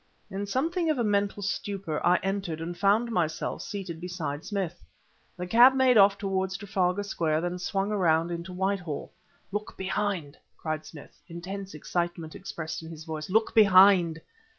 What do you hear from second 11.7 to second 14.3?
excitement expressed in his voice "look behind!"